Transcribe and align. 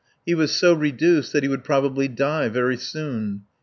He 0.25 0.33
was 0.33 0.49
so 0.51 0.73
reduced 0.73 1.31
that 1.31 1.43
he 1.43 1.47
would 1.49 1.63
probably 1.63 2.07
die 2.07 2.49
very 2.49 2.75
soon. 2.75 3.43